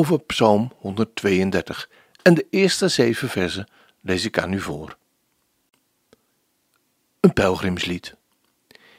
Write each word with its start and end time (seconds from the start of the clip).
over 0.00 0.20
Psalm 0.20 0.72
132 0.76 1.90
en 2.22 2.34
de 2.34 2.46
eerste 2.50 2.88
zeven 2.88 3.28
versen 3.28 3.68
lees 4.00 4.24
ik 4.24 4.38
aan 4.38 4.52
u 4.52 4.60
voor. 4.60 4.96
Een 7.20 7.32
pelgrimslied. 7.32 8.14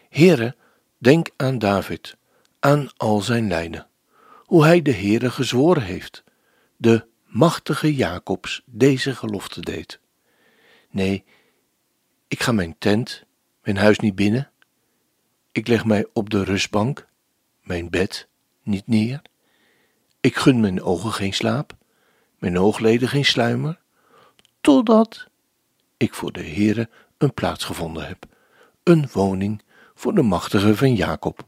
Heere, 0.09 0.55
denk 0.97 1.29
aan 1.37 1.59
David, 1.59 2.17
aan 2.59 2.89
al 2.97 3.21
zijn 3.21 3.47
lijden, 3.47 3.87
hoe 4.45 4.63
hij 4.63 4.81
de 4.81 4.93
Heere 4.93 5.31
gezworen 5.31 5.83
heeft, 5.83 6.23
de 6.77 7.05
machtige 7.25 7.95
Jacobs 7.95 8.61
deze 8.65 9.15
gelofte 9.15 9.61
deed. 9.61 9.99
Nee, 10.89 11.23
ik 12.27 12.41
ga 12.43 12.51
mijn 12.51 12.75
tent, 12.77 13.23
mijn 13.63 13.77
huis 13.77 13.99
niet 13.99 14.15
binnen, 14.15 14.51
ik 15.51 15.67
leg 15.67 15.85
mij 15.85 16.07
op 16.13 16.29
de 16.29 16.43
rustbank, 16.43 17.07
mijn 17.61 17.89
bed 17.89 18.27
niet 18.63 18.87
neer. 18.87 19.21
Ik 20.21 20.35
gun 20.35 20.59
mijn 20.59 20.81
ogen 20.81 21.11
geen 21.11 21.33
slaap, 21.33 21.75
mijn 22.37 22.59
oogleden 22.59 23.07
geen 23.07 23.25
sluimer, 23.25 23.79
totdat 24.61 25.27
ik 25.97 26.13
voor 26.13 26.31
de 26.31 26.43
Heere 26.43 26.89
een 27.17 27.33
plaats 27.33 27.63
gevonden 27.63 28.07
heb, 28.07 28.25
een 28.83 29.09
woning 29.13 29.61
voor 29.93 30.13
de 30.13 30.21
machtige 30.21 30.75
van 30.75 30.95
Jacob. 30.95 31.45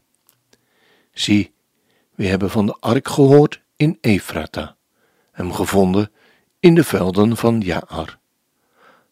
Zie, 1.12 1.54
we 2.14 2.26
hebben 2.26 2.50
van 2.50 2.66
de 2.66 2.76
ark 2.80 3.08
gehoord 3.08 3.60
in 3.76 3.98
Efrata, 4.00 4.76
hem 5.32 5.52
gevonden 5.52 6.12
in 6.60 6.74
de 6.74 6.84
velden 6.84 7.36
van 7.36 7.60
Jaar. 7.60 8.18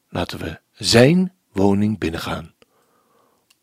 Laten 0.09 0.39
we 0.39 0.61
zijn 0.73 1.33
woning 1.53 1.99
binnengaan 1.99 2.55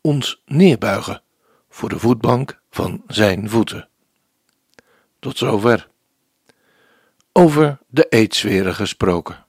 ons 0.00 0.42
neerbuigen 0.46 1.22
voor 1.68 1.88
de 1.88 1.98
voetbank 1.98 2.60
van 2.70 3.02
zijn 3.06 3.50
voeten. 3.50 3.88
Tot 5.18 5.38
zover. 5.38 5.89
Over 7.32 7.78
de 7.86 8.06
eedsferen 8.08 8.74
gesproken. 8.74 9.44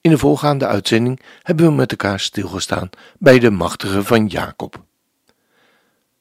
In 0.00 0.10
de 0.10 0.18
voorgaande 0.18 0.66
uitzending 0.66 1.20
hebben 1.42 1.66
we 1.66 1.72
met 1.72 1.90
elkaar 1.90 2.20
stilgestaan 2.20 2.90
bij 3.18 3.38
de 3.38 3.50
machtige 3.50 4.04
van 4.04 4.26
Jacob. 4.26 4.84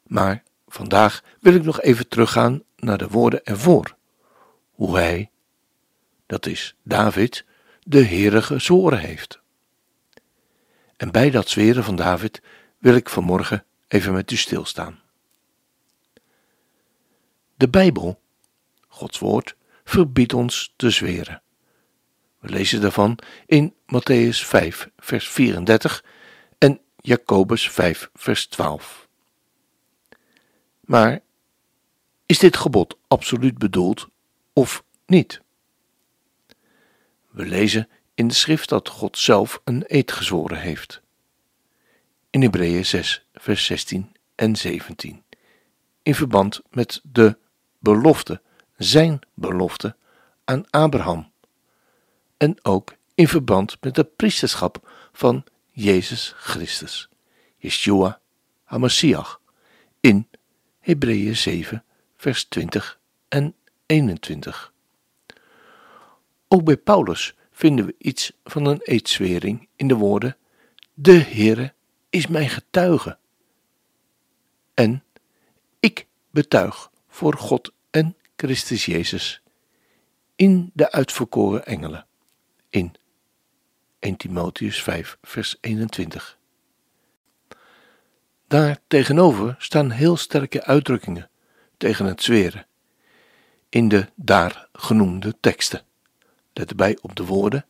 Maar 0.04 0.44
vandaag 0.68 1.24
wil 1.40 1.54
ik 1.54 1.64
nog 1.64 1.82
even 1.82 2.08
teruggaan 2.08 2.64
naar 2.76 2.98
de 2.98 3.08
woorden 3.08 3.44
ervoor. 3.44 3.96
Hoe 4.72 4.98
hij, 4.98 5.30
dat 6.26 6.46
is 6.46 6.76
David, 6.84 7.46
de 7.84 8.06
Heere 8.06 8.42
gezworen 8.42 9.00
heeft. 9.00 9.40
En 10.98 11.12
bij 11.12 11.30
dat 11.30 11.50
zweren 11.50 11.84
van 11.84 11.96
David 11.96 12.42
wil 12.78 12.96
ik 12.96 13.10
vanmorgen 13.10 13.66
even 13.88 14.14
met 14.14 14.32
u 14.32 14.36
stilstaan. 14.36 15.00
De 17.56 17.70
Bijbel, 17.70 18.22
Gods 18.88 19.20
woord, 19.20 19.56
verbiedt 19.84 20.34
ons 20.34 20.74
te 20.76 20.90
zweren. 20.90 21.42
We 22.40 22.50
lezen 22.50 22.82
daarvan 22.82 23.18
in 23.46 23.74
Matthäus 23.86 24.46
5, 24.46 24.90
vers 24.98 25.30
34 25.30 26.04
en 26.58 26.80
Jacobus 26.96 27.70
5, 27.70 28.10
vers 28.14 28.48
12. 28.48 29.08
Maar 30.82 31.20
is 32.26 32.40
dit 32.40 32.58
gebod 32.58 32.98
absoluut 33.08 33.58
bedoeld 33.58 34.08
of 34.54 34.84
niet? 35.06 35.42
We 37.30 37.46
lezen 37.46 37.90
in 38.14 38.28
de 38.28 38.34
schrift 38.34 38.70
dat 38.70 38.90
God 38.90 39.18
zelf 39.18 39.62
een 39.64 39.84
eed 39.88 40.12
gezworen 40.12 40.60
heeft. 40.60 41.02
In 42.30 42.42
Hebreeën 42.42 42.86
6, 42.86 43.26
vers 43.34 43.66
16 43.66 44.12
en 44.36 44.56
17. 44.56 45.24
In 46.04 46.16
verband 46.16 46.62
met 46.70 47.02
de 47.04 47.38
belofte, 47.80 48.42
zijn 48.84 49.20
belofte 49.34 49.96
aan 50.44 50.70
Abraham. 50.70 51.32
En 52.38 52.58
ook 52.62 52.96
in 53.16 53.28
verband 53.28 53.78
met 53.82 53.96
het 53.96 54.16
priesterschap 54.16 54.90
van 55.14 55.44
Jezus 55.72 56.34
Christus, 56.38 57.10
Yeshua 57.58 58.20
HaMashiach, 58.64 59.40
in 60.00 60.28
Hebreeën 60.80 61.36
7, 61.36 61.84
vers 62.18 62.44
20 62.44 63.00
en 63.28 63.56
21. 63.86 64.74
Ook 66.48 66.64
bij 66.64 66.78
Paulus 66.78 67.36
vinden 67.52 67.86
we 67.86 67.96
iets 67.98 68.34
van 68.44 68.66
een 68.66 68.82
eedswering 68.84 69.68
in 69.76 69.88
de 69.88 69.96
woorden: 69.96 70.38
De 70.94 71.24
Heere 71.24 71.74
is 72.10 72.28
mijn 72.28 72.50
getuige. 72.50 73.18
En 74.74 75.04
ik 75.80 76.08
betuig 76.30 76.92
voor 77.08 77.38
God 77.38 77.72
Christus 78.42 78.86
Jezus 78.86 79.42
in 80.36 80.72
de 80.74 80.92
uitverkoren 80.92 81.66
engelen. 81.66 82.06
In 82.70 82.94
1 84.00 84.16
Timotheus 84.16 84.84
5, 84.84 85.18
vers 85.22 85.58
21. 85.60 86.38
Daar 88.48 88.80
tegenover 88.88 89.56
staan 89.58 89.92
heel 89.92 90.18
sterke 90.18 90.64
uitdrukkingen 90.64 91.30
tegen 91.78 92.06
het 92.06 92.24
zweren 92.24 92.68
in 93.70 93.88
de 93.88 94.10
daar 94.16 94.68
genoemde 94.74 95.36
teksten. 95.40 95.82
Let 96.54 96.70
erbij 96.70 96.98
op 97.02 97.16
de 97.16 97.26
woorden: 97.26 97.66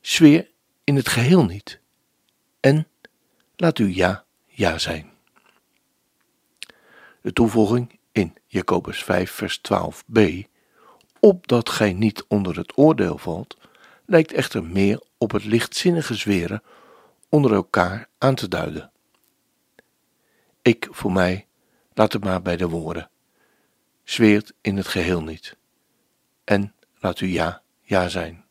zweer 0.00 0.50
in 0.84 0.96
het 0.96 1.08
geheel 1.08 1.44
niet 1.44 1.80
en 2.60 2.88
laat 3.56 3.78
u 3.78 3.94
ja, 3.94 4.24
ja 4.46 4.78
zijn. 4.78 5.10
De 7.20 7.32
toevoeging 7.32 7.90
in 7.92 7.99
Jacobus 8.52 9.04
5, 9.04 9.30
vers 9.30 9.60
12b, 9.60 10.20
opdat 11.20 11.68
gij 11.68 11.92
niet 11.92 12.24
onder 12.28 12.56
het 12.56 12.78
oordeel 12.78 13.18
valt, 13.18 13.56
lijkt 14.04 14.32
echter 14.32 14.64
meer 14.64 15.02
op 15.18 15.30
het 15.30 15.44
lichtzinnige 15.44 16.14
zweren 16.14 16.62
onder 17.28 17.52
elkaar 17.52 18.08
aan 18.18 18.34
te 18.34 18.48
duiden. 18.48 18.90
Ik 20.62 20.88
voor 20.90 21.12
mij 21.12 21.46
laat 21.94 22.12
het 22.12 22.24
maar 22.24 22.42
bij 22.42 22.56
de 22.56 22.68
woorden: 22.68 23.10
zweert 24.04 24.52
in 24.60 24.76
het 24.76 24.88
geheel 24.88 25.22
niet, 25.22 25.56
en 26.44 26.74
laat 26.98 27.20
u 27.20 27.26
ja, 27.26 27.62
ja 27.82 28.08
zijn. 28.08 28.44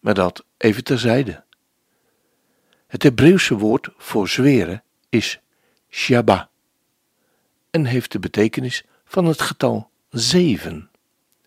Maar 0.00 0.14
dat 0.14 0.44
even 0.56 0.84
terzijde. 0.84 1.44
Het 2.86 3.02
Hebreeuwse 3.02 3.56
woord 3.56 3.88
voor 3.96 4.28
zweren 4.28 4.82
is 5.08 5.40
Shabbat 5.90 6.50
en 7.72 7.84
heeft 7.84 8.12
de 8.12 8.18
betekenis 8.18 8.84
van 9.04 9.24
het 9.24 9.40
getal 9.40 9.90
zeven 10.10 10.90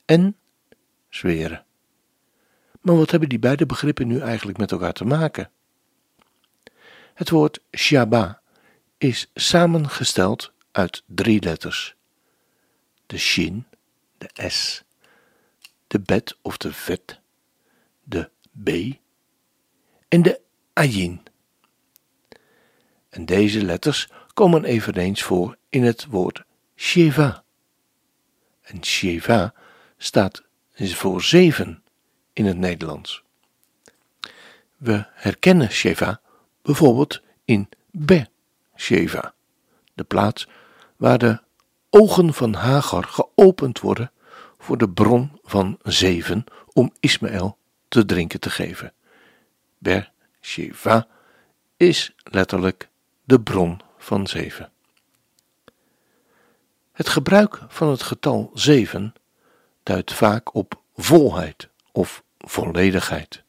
en 0.06 0.38
zweren. 1.09 1.66
Maar 2.81 2.96
wat 2.96 3.12
hebben 3.12 3.30
die 3.30 3.40
beide 3.40 3.66
begrippen 3.66 4.08
nu 4.08 4.19
eigenlijk 4.19 4.58
met 4.58 4.72
elkaar 4.72 4.94
te 4.94 5.06
maken? 5.06 5.50
Het 7.14 7.29
woord 7.29 7.59
Shabbat 7.78 8.40
is 8.97 9.32
samengesteld 9.34 10.52
uit 10.72 11.03
drie 11.05 11.41
letters: 11.41 11.96
de 13.05 13.17
shin, 13.17 13.66
de 14.17 14.50
s, 14.50 14.84
de 15.88 16.00
bet 16.00 16.38
of 16.41 16.58
de 16.58 16.73
vet, 16.73 17.20
de 18.03 18.29
b 18.64 18.70
en 20.08 20.22
de 20.22 20.41
ayin. 20.73 21.23
En 23.09 23.26
deze 23.26 23.64
letters 23.64 24.09
komen 24.34 24.64
eveneens 24.64 25.23
voor 25.23 25.58
in 25.76 25.84
het 25.84 26.06
woord 26.06 26.44
Sheva. 26.76 27.44
En 28.62 28.86
Sheva 28.86 29.54
staat 29.98 30.44
voor 30.74 31.24
zeven 31.24 31.84
in 32.34 32.46
het 32.46 32.58
Nederlands. 32.58 33.24
We 34.78 35.06
herkennen 35.14 35.72
Sheva 35.72 36.22
bijvoorbeeld 36.62 37.22
in 37.46 37.70
Be 37.92 38.28
Sheva, 38.76 39.34
de 39.94 40.04
plaats 40.04 40.48
waar 40.96 41.18
de 41.18 41.40
ogen 41.90 42.34
van 42.34 42.54
Hagar 42.54 43.04
geopend 43.04 43.80
worden 43.80 44.12
voor 44.58 44.78
de 44.78 44.90
bron 44.90 45.40
van 45.44 45.78
zeven 45.84 46.44
om 46.74 46.94
Ismaël 47.00 47.58
te 47.88 48.06
drinken 48.06 48.40
te 48.40 48.50
geven. 48.50 48.94
Ber 49.78 50.12
Sheva 50.42 51.08
is 51.78 52.16
letterlijk 52.24 52.90
de 53.24 53.42
bron 53.42 53.80
van 53.98 54.28
zeven. 54.28 54.74
Het 56.96 57.09
gebruik 57.09 57.59
van 57.68 57.90
het 57.90 58.03
getal 58.03 58.52
zeven 58.53 59.14
duidt 59.84 60.14
vaak 60.14 60.53
op 60.53 60.82
volheid 60.96 61.70
of 61.92 62.24
volledigheid. 62.38 63.44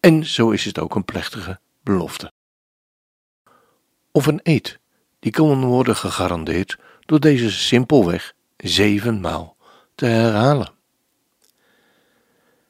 En 0.00 0.24
zo 0.24 0.50
is 0.50 0.64
het 0.64 0.78
ook 0.78 0.94
een 0.94 1.04
plechtige 1.04 1.58
belofte. 1.82 2.32
Of 4.10 4.26
een 4.26 4.40
eed, 4.42 4.78
die 5.18 5.32
kan 5.32 5.64
worden 5.64 5.96
gegarandeerd 5.96 6.78
door 7.00 7.20
deze 7.20 7.50
simpelweg 7.50 8.34
zevenmaal 8.56 9.56
te 9.94 10.06
herhalen. 10.06 10.72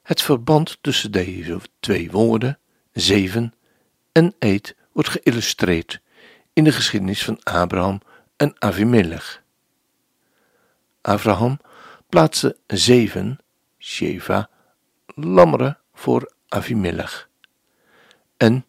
Het 0.02 0.22
verband 0.22 0.78
tussen 0.80 1.12
deze 1.12 1.60
twee 1.80 2.10
woorden, 2.10 2.58
zeven 2.92 3.54
en 4.12 4.34
eed, 4.38 4.76
wordt 4.92 5.08
geïllustreerd 5.08 6.00
in 6.52 6.64
de 6.64 6.72
geschiedenis 6.72 7.24
van 7.24 7.40
Abraham 7.42 8.00
en 8.36 8.54
Avimelech. 8.58 9.44
Abraham 11.06 11.60
plaatste 12.08 12.56
zeven, 12.66 13.38
Sheva, 13.78 14.48
lammeren 15.06 15.78
voor 15.94 16.32
Avimelech. 16.48 17.28
En 18.36 18.64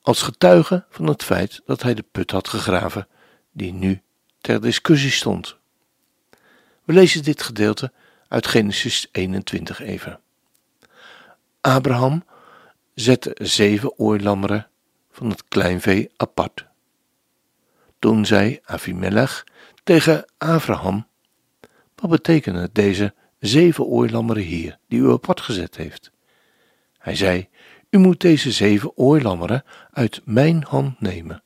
als 0.00 0.22
getuige 0.22 0.84
van 0.90 1.06
het 1.06 1.22
feit 1.22 1.60
dat 1.64 1.82
hij 1.82 1.94
de 1.94 2.04
put 2.12 2.30
had 2.30 2.48
gegraven 2.48 3.08
die 3.52 3.72
nu 3.72 4.02
ter 4.40 4.60
discussie 4.60 5.10
stond. 5.10 5.56
We 6.84 6.92
lezen 6.92 7.22
dit 7.22 7.42
gedeelte 7.42 7.92
uit 8.28 8.46
Genesis 8.46 9.08
21 9.12 9.80
even. 9.80 10.20
Abraham 11.60 12.24
zette 12.94 13.36
zeven 13.42 13.98
oorlammeren 13.98 14.68
van 15.10 15.28
het 15.28 15.44
kleinvee 15.48 16.10
apart. 16.16 16.66
Toen 17.98 18.26
zei 18.26 18.60
Avimelech 18.64 19.44
tegen 19.84 20.24
Abraham: 20.38 21.10
Wat 22.02 22.10
betekenen 22.10 22.70
deze 22.72 23.14
zeven 23.38 23.84
oorlammeren 23.84 24.42
hier 24.42 24.78
die 24.88 25.00
u 25.00 25.10
apart 25.10 25.40
gezet 25.40 25.76
heeft? 25.76 26.10
Hij 26.98 27.16
zei: 27.16 27.48
U 27.90 27.98
moet 27.98 28.20
deze 28.20 28.52
zeven 28.52 28.96
oorlammeren 28.96 29.64
uit 29.90 30.20
mijn 30.24 30.64
hand 30.68 31.00
nemen, 31.00 31.42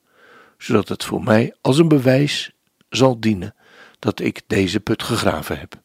zodat 0.59 0.89
het 0.89 1.05
voor 1.05 1.23
mij 1.23 1.55
als 1.61 1.79
een 1.79 1.89
bewijs 1.89 2.53
zal 2.89 3.21
dienen 3.21 3.55
dat 3.99 4.21
ik 4.21 4.43
deze 4.47 4.81
put 4.81 5.03
gegraven 5.03 5.59
heb. 5.59 5.83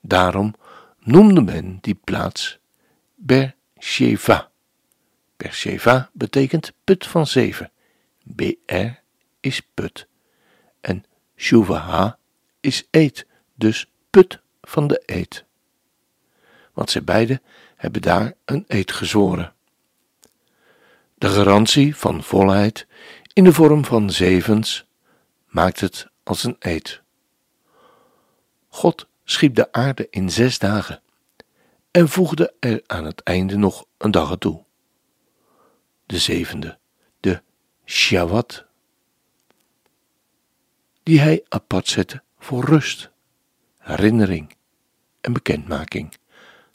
Daarom 0.00 0.54
noemde 1.00 1.40
men 1.40 1.78
die 1.80 1.98
plaats 2.04 2.58
Beersheva. 3.14 4.50
Beersheva 5.36 6.10
betekent 6.12 6.72
put 6.84 7.06
van 7.06 7.26
zeven. 7.26 7.72
BR 8.22 8.86
is 9.40 9.60
put. 9.74 10.06
En 10.80 11.04
Shuvaha 11.36 12.18
is 12.60 12.88
eet, 12.90 13.25
dus 13.56 13.90
put 14.10 14.40
van 14.62 14.86
de 14.86 15.02
eet. 15.06 15.44
Want 16.72 16.90
zij 16.90 17.04
beiden 17.04 17.42
hebben 17.76 18.02
daar 18.02 18.34
een 18.44 18.64
eed 18.68 18.92
gezworen. 18.92 19.54
De 21.14 21.28
garantie 21.28 21.96
van 21.96 22.22
volheid 22.22 22.86
in 23.32 23.44
de 23.44 23.52
vorm 23.52 23.84
van 23.84 24.10
zevens 24.10 24.86
maakt 25.46 25.80
het 25.80 26.08
als 26.22 26.44
een 26.44 26.56
eed. 26.58 27.02
God 28.68 29.06
schiep 29.24 29.54
de 29.54 29.72
aarde 29.72 30.06
in 30.10 30.30
zes 30.30 30.58
dagen 30.58 31.02
en 31.90 32.08
voegde 32.08 32.54
er 32.60 32.82
aan 32.86 33.04
het 33.04 33.22
einde 33.22 33.56
nog 33.56 33.86
een 33.98 34.10
dag 34.10 34.30
aan 34.30 34.38
toe. 34.38 34.64
De 36.06 36.18
zevende, 36.18 36.78
de 37.20 37.42
Shabbat, 37.84 38.64
die 41.02 41.20
hij 41.20 41.44
apart 41.48 41.88
zette 41.88 42.22
voor 42.38 42.64
rust, 42.64 43.10
herinnering 43.86 44.56
en 45.20 45.32
bekendmaking. 45.32 46.14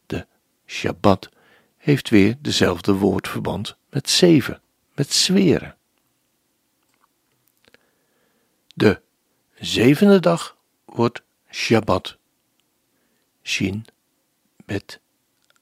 De 0.06 0.28
Shabbat 0.66 1.30
heeft 1.78 2.10
weer 2.10 2.38
dezelfde 2.40 2.94
woordverband 2.94 3.75
met 3.90 4.10
zeven, 4.10 4.62
met 4.94 5.13
zweren. 5.13 5.78
De 8.75 9.02
zevende 9.54 10.19
dag 10.19 10.58
wordt 10.86 11.22
Shabbat, 11.50 12.18
Shin, 13.44 13.86
Bet, 14.66 15.00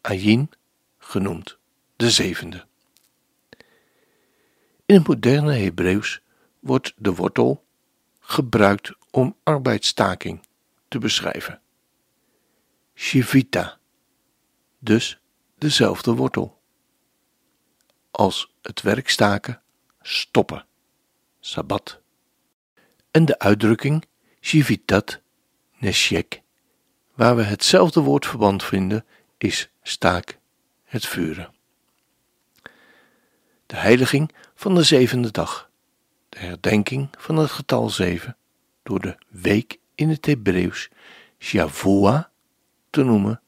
Ayin 0.01 0.49
genoemd, 0.97 1.57
de 1.95 2.11
zevende. 2.11 2.65
In 4.85 4.95
het 4.95 5.07
moderne 5.07 5.53
Hebreeuws 5.53 6.21
wordt 6.59 6.93
de 6.97 7.13
wortel 7.13 7.65
gebruikt 8.19 8.91
om 9.11 9.35
arbeidstaking 9.43 10.47
te 10.89 10.99
beschrijven. 10.99 11.61
Shivita, 12.95 13.77
dus 14.79 15.21
dezelfde 15.57 16.13
wortel. 16.15 16.61
Als 18.11 18.53
het 18.61 18.81
werk 18.81 19.09
staken, 19.09 19.61
stoppen, 20.01 20.65
sabbat. 21.39 22.01
En 23.11 23.25
de 23.25 23.39
uitdrukking 23.39 24.05
Shivitat 24.41 25.21
Neshek, 25.77 26.41
waar 27.13 27.35
we 27.35 27.43
hetzelfde 27.43 27.99
woordverband 27.99 28.63
vinden, 28.63 29.05
is 29.37 29.69
staak 29.81 30.39
het 30.83 31.05
vuren. 31.05 31.53
De 33.65 33.75
heiliging 33.75 34.31
van 34.55 34.75
de 34.75 34.83
zevende 34.83 35.31
dag, 35.31 35.69
de 36.29 36.39
herdenking 36.39 37.09
van 37.17 37.37
het 37.37 37.51
getal 37.51 37.89
zeven, 37.89 38.37
door 38.83 38.99
de 38.99 39.17
week 39.27 39.78
in 39.99 40.09
het 40.09 40.25
Hebreeuws 40.25 40.89
Shavua 41.39 42.31
te 42.89 43.03
noemen, 43.03 43.41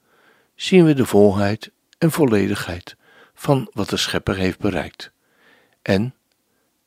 zien 0.55 0.85
we 0.85 0.93
de 0.93 1.05
volheid 1.05 1.71
en 1.97 2.11
volledigheid 2.11 2.95
van 3.33 3.69
wat 3.73 3.89
de 3.89 3.97
Schepper 3.97 4.35
heeft 4.35 4.59
bereikt 4.59 5.11
en 5.81 6.15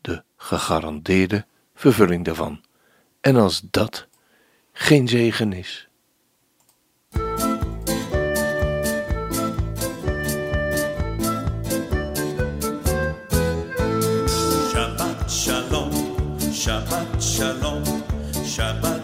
de 0.01 0.23
gegarandeerde 0.37 1.47
vervulling 1.75 2.25
daarvan. 2.25 2.63
En 3.21 3.37
als 3.37 3.61
dat 3.71 4.07
geen 4.73 5.09
zegen 5.09 5.53
is. 5.53 5.89
Shabbat 14.71 15.31
shalom, 15.31 15.91
Shabbat 16.53 17.23
shalom, 17.23 17.83
Shabbat, 18.45 19.04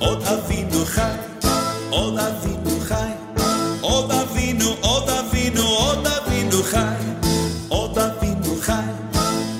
Od 0.00 0.22
Avinu 0.34 0.84
chai, 0.94 1.18
Od 1.92 2.18
Avinu 2.18 2.76
chai. 2.88 3.12
Od 3.82 4.12
Avinu, 4.12 4.68
Od 4.82 5.08
Avinu, 5.18 5.64
Od 5.88 6.06
Avinu 6.06 6.62
chai. 6.70 7.04
Od 7.70 7.98
Avinu 7.98 8.54
chai, 8.66 8.94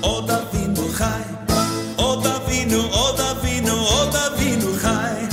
Od 0.01 0.29
Avinu 0.29 0.85
chai. 0.97 1.25
Od 1.97 2.25
Avinu, 2.25 2.81
Od 3.05 3.19
Avinu, 3.19 3.75
Od 3.99 4.15
Avinu 4.25 4.71
chai. 4.81 5.27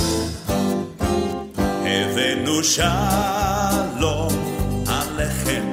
הבאנו 1.87 2.65
שלום 2.65 4.33
עליכם, 4.87 5.65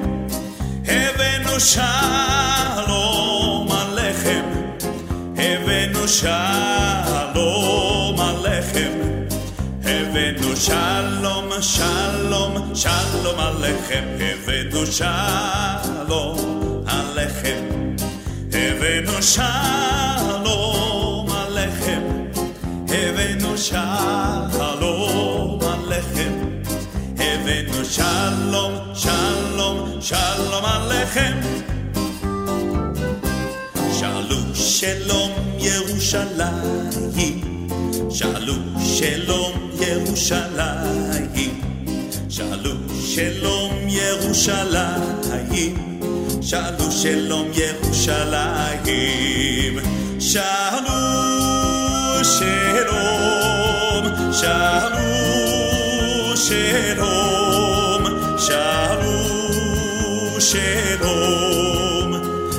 הבאנו 0.88 1.60
שלום 1.60 3.68
עליכם, 3.72 4.44
הבאנו 5.36 6.08
שלום 6.08 6.45
שלום, 11.56 11.62
שלום, 11.62 12.74
שלום 12.74 13.40
עליכם, 13.40 14.04
הבאנו 14.20 14.86
שלום 14.86 16.36
עליכם, 16.86 17.64
הבאנו 18.52 19.22
שלום 19.22 21.26
עליכם. 21.32 22.02
הבאנו 22.88 23.58
שלום 23.58 25.58
עליכם, 25.62 26.32
הבאנו 27.18 27.84
שלום, 27.84 28.74
שלום 28.94 29.92
Shalom 30.02 30.66
Alechem. 30.66 31.38
Shalu 33.98 34.40
Shalom 34.52 35.32
Yerushalayim. 35.62 37.55
Shalom, 38.09 38.79
shalom, 38.79 39.53
Yerushalayim. 39.75 41.59
Shalom, 42.31 42.87
shalom, 43.03 43.89
Yerushalayim. 43.89 45.75
Shalom, 46.41 46.89
shalom, 46.89 47.51
Yerushalayim. 47.51 49.81
Shalom, 50.21 52.23
shalom, 52.23 54.05
shalom, 54.31 56.35
shalom, 56.37 58.03
shalom, 58.39 60.39
shalom, 60.39 62.11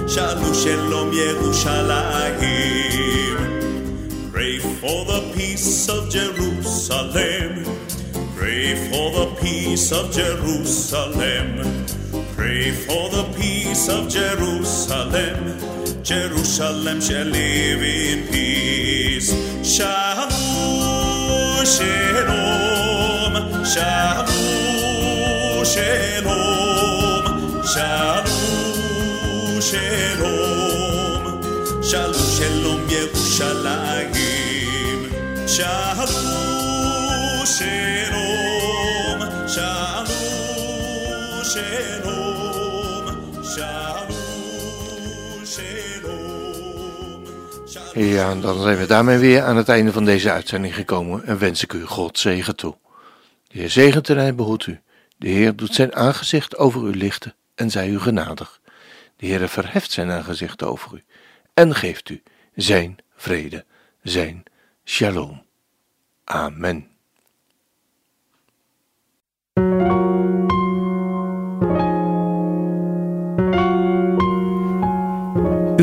shalom, 0.06 0.54
shalom, 0.54 1.10
Yerushalayim. 1.10 3.38
Pray 4.30 4.58
for 4.58 5.04
the 5.04 5.20
Pray 8.68 8.76
for 8.90 9.08
the 9.12 9.26
peace 9.40 9.88
of 9.92 10.12
Jerusalem. 10.12 11.86
Pray 12.36 12.70
for 12.70 13.08
the 13.08 13.24
peace 13.34 13.88
of 13.88 14.10
Jerusalem. 14.10 15.56
Jerusalem 16.02 17.00
shall 17.00 17.24
live 17.24 17.82
in 17.82 18.28
peace. 18.28 19.32
Shalom, 19.64 20.28
shalom, 21.64 23.64
shalom, 23.64 25.64
shalom, 25.64 27.24
shalom, 27.64 28.26
shalom, 29.62 31.40
shalom, 31.82 32.12
shalom, 32.12 32.86
Yerushalayim. 32.92 35.08
Shalom, 35.48 37.46
shalom, 37.46 38.27
Ja, 48.00 48.34
dan 48.34 48.62
zijn 48.62 48.78
we 48.78 48.86
daarmee 48.86 49.18
weer 49.18 49.42
aan 49.42 49.56
het 49.56 49.68
einde 49.68 49.92
van 49.92 50.04
deze 50.04 50.30
uitzending 50.30 50.74
gekomen 50.74 51.24
en 51.24 51.38
wens 51.38 51.62
ik 51.62 51.72
u 51.72 51.84
God 51.84 52.18
zegen 52.18 52.56
toe. 52.56 52.76
De 53.48 53.58
Heer 53.58 53.70
zegent 53.70 54.08
en 54.08 54.16
hij 54.16 54.34
behoedt 54.34 54.66
u. 54.66 54.80
De 55.16 55.28
Heer 55.28 55.56
doet 55.56 55.74
zijn 55.74 55.94
aangezicht 55.94 56.56
over 56.56 56.82
u 56.82 56.90
lichten 56.96 57.34
en 57.54 57.70
zij 57.70 57.88
u 57.88 57.98
genadig. 57.98 58.60
De 59.16 59.26
Heer 59.26 59.48
verheft 59.48 59.90
zijn 59.90 60.10
aangezicht 60.10 60.62
over 60.62 60.94
u 60.94 61.02
en 61.54 61.74
geeft 61.74 62.08
u 62.08 62.22
zijn 62.54 62.98
vrede, 63.16 63.64
zijn 64.02 64.42
shalom. 64.84 65.42
Amen. 66.24 66.97